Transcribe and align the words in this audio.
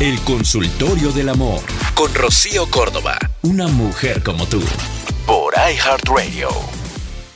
El 0.00 0.20
consultorio 0.24 1.12
del 1.12 1.28
amor 1.28 1.60
con 1.94 2.12
Rocío 2.12 2.68
Córdoba. 2.68 3.16
Una 3.44 3.68
mujer 3.68 4.24
como 4.24 4.44
tú. 4.44 4.60
Por 5.24 5.54
iHeartRadio. 5.54 6.48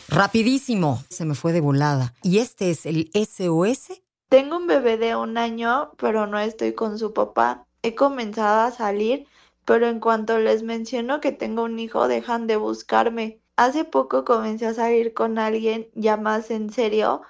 Rapidísimo. 0.08 1.04
Se 1.08 1.24
me 1.24 1.36
fue 1.36 1.52
de 1.52 1.60
volada. 1.60 2.14
¿Y 2.24 2.38
este 2.38 2.72
es 2.72 2.84
el 2.84 3.10
SOS? 3.14 4.02
Tengo 4.28 4.56
un 4.56 4.66
bebé 4.66 4.96
de 4.96 5.14
un 5.14 5.38
año, 5.38 5.92
pero 5.98 6.26
no 6.26 6.36
estoy 6.40 6.72
con 6.72 6.98
su 6.98 7.12
papá. 7.12 7.64
He 7.82 7.94
comenzado 7.94 8.66
a 8.66 8.72
salir, 8.72 9.28
pero 9.64 9.86
en 9.86 10.00
cuanto 10.00 10.40
les 10.40 10.64
menciono 10.64 11.20
que 11.20 11.30
tengo 11.30 11.62
un 11.62 11.78
hijo, 11.78 12.08
dejan 12.08 12.48
de 12.48 12.56
buscarme. 12.56 13.38
Hace 13.54 13.84
poco 13.84 14.24
comencé 14.24 14.66
a 14.66 14.74
salir 14.74 15.14
con 15.14 15.38
alguien 15.38 15.88
ya 15.94 16.16
más 16.16 16.50
en 16.50 16.72
serio 16.72 17.22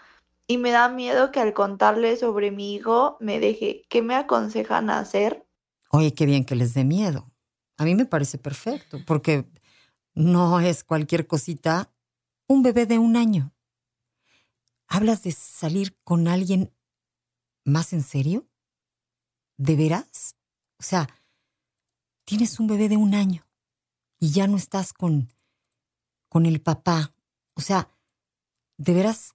y 0.51 0.57
me 0.57 0.71
da 0.71 0.89
miedo 0.89 1.31
que 1.31 1.41
al 1.41 1.53
contarle 1.53 2.17
sobre 2.17 2.51
mi 2.51 2.75
hijo 2.75 3.19
me 3.21 3.39
deje. 3.39 3.85
¿Qué 3.91 4.01
me 4.01 4.15
aconsejan 4.15 4.89
hacer? 4.89 5.47
Oye, 5.91 6.15
qué 6.15 6.25
bien 6.25 6.47
que 6.47 6.57
les 6.57 6.73
dé 6.73 6.85
miedo. 6.85 7.31
A 7.77 7.85
mí 7.85 7.95
me 7.95 8.07
parece 8.07 8.39
perfecto, 8.39 8.99
porque 9.07 9.47
no 10.15 10.59
es 10.59 10.85
cualquier 10.85 11.27
cosita 11.27 11.93
un 12.49 12.63
bebé 12.63 12.87
de 12.87 12.99
un 12.99 13.17
año. 13.17 13.55
¿Hablas 14.89 15.23
de 15.23 15.33
salir 15.33 15.97
con 16.03 16.29
alguien 16.29 16.75
más 17.65 17.93
en 17.93 18.03
serio? 18.03 18.49
¿De 19.59 19.77
veras? 19.77 20.35
O 20.79 20.83
sea, 20.83 21.09
tienes 22.25 22.59
un 22.59 22.69
bebé 22.69 22.89
de 22.89 22.97
un 22.97 23.15
año 23.15 23.47
y 24.19 24.31
ya 24.31 24.47
no 24.47 24.57
estás 24.57 24.95
con, 24.95 25.31
con 26.31 26.47
el 26.47 26.63
papá. 26.63 27.15
O 27.53 27.61
sea, 27.61 27.91
¿de 28.79 28.95
veras 28.95 29.35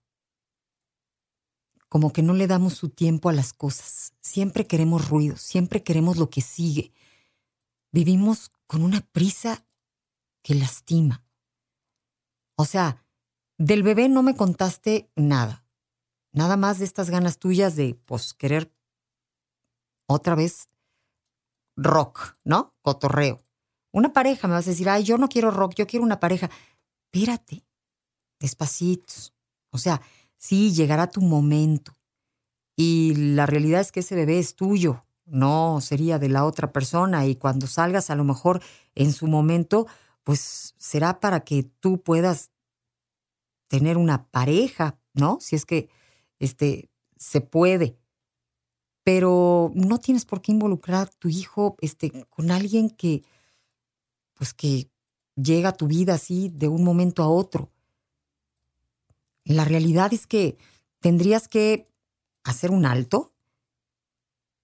como 1.93 2.11
que 2.11 2.23
no 2.23 2.33
le 2.33 2.47
damos 2.47 2.73
su 2.73 2.89
tiempo 2.89 3.29
a 3.29 3.33
las 3.33 3.53
cosas. 3.53 4.15
Siempre 4.19 4.65
queremos 4.65 5.09
ruido, 5.09 5.37
siempre 5.37 5.83
queremos 5.83 6.17
lo 6.17 6.27
que 6.27 6.41
sigue. 6.41 6.91
Vivimos 7.91 8.49
con 8.65 8.81
una 8.81 9.01
prisa 9.01 9.63
que 10.41 10.55
lastima. 10.55 11.23
O 12.55 12.65
sea, 12.65 13.05
del 13.59 13.83
bebé 13.83 14.09
no 14.09 14.23
me 14.23 14.35
contaste 14.35 15.11
nada. 15.15 15.67
Nada 16.31 16.57
más 16.57 16.79
de 16.79 16.85
estas 16.85 17.11
ganas 17.11 17.37
tuyas 17.37 17.75
de, 17.75 17.93
pues, 17.93 18.33
querer 18.33 18.73
otra 20.07 20.33
vez 20.33 20.69
rock, 21.75 22.35
¿no? 22.43 22.73
Cotorreo. 22.81 23.45
Una 23.91 24.13
pareja, 24.13 24.47
me 24.47 24.55
vas 24.55 24.65
a 24.65 24.71
decir, 24.71 24.89
ay, 24.89 25.03
yo 25.03 25.19
no 25.19 25.29
quiero 25.29 25.51
rock, 25.51 25.75
yo 25.75 25.85
quiero 25.85 26.03
una 26.03 26.19
pareja. 26.19 26.49
Espérate, 27.11 27.63
despacitos. 28.39 29.35
O 29.69 29.77
sea, 29.77 30.01
sí, 30.43 30.73
llegará 30.73 31.09
tu 31.09 31.21
momento. 31.21 31.97
Y 32.75 33.15
la 33.15 33.45
realidad 33.45 33.79
es 33.79 33.93
que 33.93 34.01
ese 34.01 34.15
bebé 34.15 34.39
es 34.39 34.55
tuyo, 34.55 35.05
no 35.25 35.79
sería 35.79 36.19
de 36.19 36.27
la 36.27 36.43
otra 36.45 36.73
persona. 36.73 37.25
Y 37.25 37.35
cuando 37.35 37.65
salgas, 37.65 38.09
a 38.09 38.15
lo 38.15 38.25
mejor 38.25 38.61
en 38.93 39.13
su 39.13 39.27
momento, 39.27 39.87
pues 40.23 40.75
será 40.77 41.21
para 41.21 41.45
que 41.45 41.63
tú 41.63 42.01
puedas 42.01 42.51
tener 43.69 43.97
una 43.97 44.27
pareja, 44.27 44.99
¿no? 45.13 45.37
Si 45.39 45.55
es 45.55 45.65
que 45.65 45.89
este, 46.39 46.89
se 47.15 47.39
puede. 47.39 47.97
Pero 49.05 49.71
no 49.75 49.97
tienes 49.99 50.25
por 50.25 50.41
qué 50.41 50.51
involucrar 50.51 51.07
a 51.07 51.11
tu 51.19 51.29
hijo 51.29 51.77
este, 51.79 52.25
con 52.29 52.51
alguien 52.51 52.89
que, 52.89 53.23
pues 54.33 54.53
que 54.53 54.89
llega 55.35 55.69
a 55.69 55.77
tu 55.77 55.87
vida 55.87 56.15
así 56.15 56.49
de 56.49 56.67
un 56.67 56.83
momento 56.83 57.23
a 57.23 57.29
otro. 57.29 57.71
La 59.45 59.65
realidad 59.65 60.13
es 60.13 60.27
que 60.27 60.57
tendrías 60.99 61.47
que 61.47 61.85
hacer 62.43 62.71
un 62.71 62.85
alto, 62.85 63.33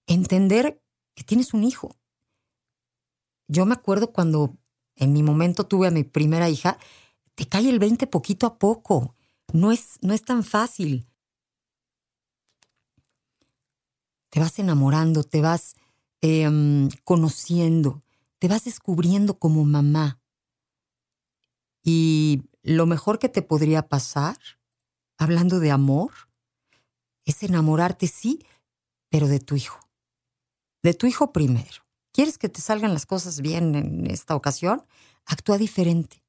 entender 0.06 0.82
que 1.14 1.24
tienes 1.24 1.52
un 1.54 1.64
hijo. 1.64 1.96
Yo 3.48 3.66
me 3.66 3.74
acuerdo 3.74 4.12
cuando 4.12 4.56
en 4.96 5.12
mi 5.12 5.22
momento 5.22 5.64
tuve 5.64 5.88
a 5.88 5.90
mi 5.90 6.04
primera 6.04 6.48
hija, 6.48 6.78
te 7.34 7.46
cae 7.46 7.68
el 7.68 7.78
20 7.78 8.06
poquito 8.06 8.46
a 8.46 8.58
poco. 8.58 9.14
No 9.52 9.72
es, 9.72 9.98
no 10.02 10.14
es 10.14 10.22
tan 10.22 10.44
fácil. 10.44 11.06
Te 14.28 14.40
vas 14.40 14.58
enamorando, 14.58 15.24
te 15.24 15.40
vas 15.40 15.74
em, 16.20 16.88
conociendo, 17.04 18.02
te 18.38 18.46
vas 18.46 18.64
descubriendo 18.64 19.38
como 19.38 19.64
mamá. 19.64 20.20
Y 21.82 22.42
lo 22.62 22.86
mejor 22.86 23.18
que 23.18 23.28
te 23.28 23.42
podría 23.42 23.88
pasar 23.88 24.38
hablando 25.20 25.60
de 25.60 25.70
amor, 25.70 26.12
es 27.26 27.42
enamorarte, 27.42 28.06
sí, 28.06 28.44
pero 29.10 29.28
de 29.28 29.38
tu 29.38 29.54
hijo. 29.54 29.78
De 30.82 30.94
tu 30.94 31.06
hijo 31.06 31.30
primero. 31.30 31.84
¿Quieres 32.10 32.38
que 32.38 32.48
te 32.48 32.62
salgan 32.62 32.94
las 32.94 33.04
cosas 33.04 33.42
bien 33.42 33.74
en 33.74 34.06
esta 34.06 34.34
ocasión? 34.34 34.82
Actúa 35.26 35.58
diferente. 35.58 36.24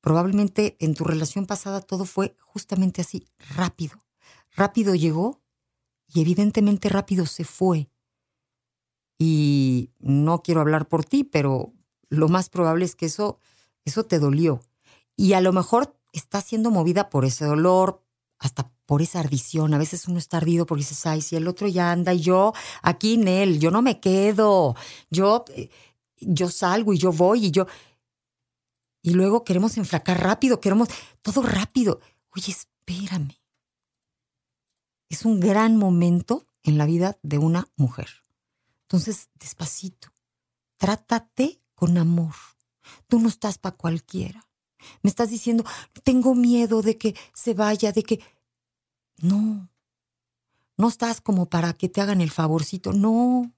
Probablemente 0.00 0.76
en 0.80 0.94
tu 0.94 1.04
relación 1.04 1.46
pasada 1.46 1.80
todo 1.80 2.04
fue 2.06 2.36
justamente 2.40 3.00
así, 3.00 3.28
rápido. 3.56 4.04
Rápido 4.56 4.96
llegó 4.96 5.40
y 6.08 6.20
evidentemente 6.22 6.88
rápido 6.88 7.24
se 7.24 7.44
fue. 7.44 7.88
Y 9.16 9.92
no 10.00 10.42
quiero 10.42 10.60
hablar 10.60 10.88
por 10.88 11.04
ti, 11.04 11.22
pero 11.22 11.72
lo 12.08 12.28
más 12.28 12.50
probable 12.50 12.84
es 12.84 12.96
que 12.96 13.06
eso, 13.06 13.38
eso 13.84 14.04
te 14.04 14.18
dolió. 14.18 14.60
Y 15.16 15.34
a 15.34 15.40
lo 15.40 15.52
mejor 15.52 15.96
está 16.14 16.40
siendo 16.40 16.70
movida 16.70 17.10
por 17.10 17.24
ese 17.24 17.44
dolor, 17.44 18.02
hasta 18.38 18.70
por 18.86 19.02
esa 19.02 19.20
ardición. 19.20 19.74
A 19.74 19.78
veces 19.78 20.06
uno 20.08 20.18
está 20.18 20.38
ardido 20.38 20.66
porque 20.66 20.82
dices, 20.82 21.04
ay, 21.06 21.20
si 21.20 21.36
el 21.36 21.48
otro 21.48 21.68
ya 21.68 21.90
anda 21.90 22.14
y 22.14 22.20
yo 22.20 22.52
aquí 22.82 23.14
en 23.14 23.28
él, 23.28 23.58
yo 23.58 23.70
no 23.70 23.82
me 23.82 24.00
quedo, 24.00 24.76
yo, 25.10 25.44
eh, 25.54 25.70
yo 26.20 26.48
salgo 26.48 26.92
y 26.92 26.98
yo 26.98 27.12
voy 27.12 27.46
y 27.46 27.50
yo... 27.50 27.66
Y 29.02 29.10
luego 29.10 29.44
queremos 29.44 29.76
enfracar 29.76 30.22
rápido, 30.22 30.60
queremos 30.60 30.88
todo 31.20 31.42
rápido. 31.42 32.00
Oye, 32.30 32.52
espérame. 32.52 33.38
Es 35.10 35.26
un 35.26 35.40
gran 35.40 35.76
momento 35.76 36.46
en 36.62 36.78
la 36.78 36.86
vida 36.86 37.18
de 37.22 37.36
una 37.36 37.68
mujer. 37.76 38.08
Entonces, 38.82 39.28
despacito, 39.34 40.08
trátate 40.78 41.60
con 41.74 41.98
amor. 41.98 42.34
Tú 43.06 43.18
no 43.18 43.28
estás 43.28 43.58
para 43.58 43.76
cualquiera. 43.76 44.46
Me 45.02 45.10
estás 45.10 45.30
diciendo, 45.30 45.64
tengo 46.02 46.34
miedo 46.34 46.82
de 46.82 46.96
que 46.96 47.14
se 47.32 47.54
vaya, 47.54 47.92
de 47.92 48.02
que... 48.02 48.20
No, 49.18 49.70
no 50.76 50.88
estás 50.88 51.20
como 51.20 51.46
para 51.46 51.72
que 51.74 51.88
te 51.88 52.00
hagan 52.00 52.20
el 52.20 52.30
favorcito, 52.30 52.92
no. 52.92 53.52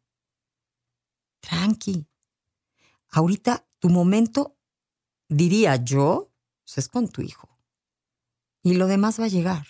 Tranqui. 1.41 2.07
Ahorita 3.11 3.67
tu 3.79 3.89
momento, 3.89 4.57
diría 5.29 5.77
yo, 5.77 6.31
pues, 6.65 6.79
es 6.79 6.89
con 6.89 7.09
tu 7.09 7.23
hijo. 7.23 7.49
Y 8.63 8.75
lo 8.75 8.87
demás 8.87 9.21
va 9.21 9.25
a 9.25 9.29
llegar. 9.29 9.67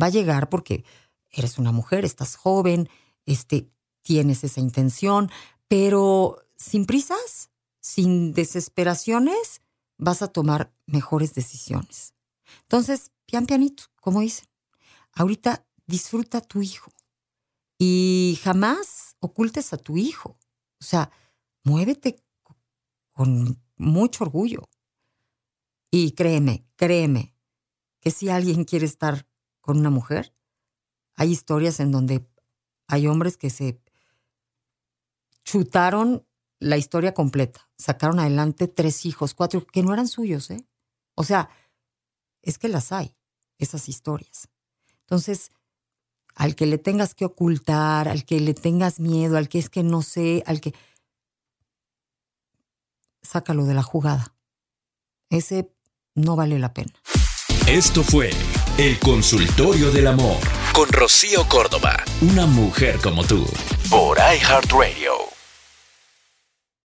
Va 0.00 0.06
a 0.06 0.10
llegar 0.10 0.48
porque 0.48 0.84
eres 1.30 1.58
una 1.58 1.72
mujer, 1.72 2.04
estás 2.04 2.36
joven, 2.36 2.88
este, 3.26 3.70
tienes 4.02 4.42
esa 4.44 4.60
intención, 4.60 5.30
pero 5.68 6.38
sin 6.56 6.86
prisas, 6.86 7.50
sin 7.80 8.32
desesperaciones, 8.32 9.60
vas 9.98 10.22
a 10.22 10.28
tomar 10.28 10.72
mejores 10.86 11.34
decisiones. 11.34 12.14
Entonces, 12.62 13.12
pian 13.26 13.46
pianito, 13.46 13.84
como 14.00 14.20
dicen. 14.20 14.48
Ahorita 15.12 15.66
disfruta 15.86 16.38
a 16.38 16.42
tu 16.42 16.62
hijo 16.62 16.92
y 17.78 18.38
jamás 18.42 19.16
ocultes 19.20 19.72
a 19.72 19.78
tu 19.78 19.96
hijo. 19.96 20.38
O 20.80 20.84
sea, 20.84 21.10
muévete 21.64 22.22
con 23.12 23.62
mucho 23.76 24.24
orgullo. 24.24 24.68
Y 25.90 26.12
créeme, 26.12 26.66
créeme, 26.76 27.34
que 28.00 28.10
si 28.10 28.28
alguien 28.28 28.64
quiere 28.64 28.86
estar 28.86 29.26
con 29.60 29.78
una 29.78 29.90
mujer, 29.90 30.34
hay 31.14 31.32
historias 31.32 31.80
en 31.80 31.90
donde 31.90 32.28
hay 32.86 33.06
hombres 33.06 33.36
que 33.36 33.50
se 33.50 33.80
chutaron 35.44 36.25
la 36.58 36.76
historia 36.76 37.14
completa. 37.14 37.68
Sacaron 37.76 38.18
adelante 38.18 38.68
tres 38.68 39.04
hijos, 39.06 39.34
cuatro, 39.34 39.66
que 39.66 39.82
no 39.82 39.92
eran 39.92 40.08
suyos, 40.08 40.50
¿eh? 40.50 40.64
O 41.14 41.24
sea, 41.24 41.48
es 42.42 42.58
que 42.58 42.68
las 42.68 42.92
hay, 42.92 43.14
esas 43.58 43.88
historias. 43.88 44.48
Entonces, 45.00 45.52
al 46.34 46.54
que 46.54 46.66
le 46.66 46.78
tengas 46.78 47.14
que 47.14 47.24
ocultar, 47.24 48.08
al 48.08 48.24
que 48.24 48.40
le 48.40 48.54
tengas 48.54 49.00
miedo, 49.00 49.36
al 49.36 49.48
que 49.48 49.58
es 49.58 49.70
que 49.70 49.82
no 49.82 50.02
sé, 50.02 50.42
al 50.46 50.60
que... 50.60 50.74
Sácalo 53.22 53.64
de 53.64 53.74
la 53.74 53.82
jugada. 53.82 54.34
Ese 55.30 55.72
no 56.14 56.36
vale 56.36 56.58
la 56.58 56.72
pena. 56.72 56.92
Esto 57.66 58.04
fue 58.04 58.30
El 58.78 58.98
Consultorio 59.00 59.90
del 59.90 60.06
Amor 60.06 60.38
con 60.72 60.88
Rocío 60.90 61.48
Córdoba, 61.48 61.96
una 62.20 62.46
mujer 62.46 63.00
como 63.02 63.24
tú, 63.24 63.44
por 63.90 64.18
iHeartRadio. 64.18 65.35